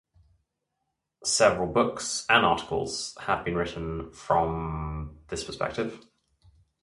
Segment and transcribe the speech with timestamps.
[1.23, 6.03] Several books and articles have been written from this perspective.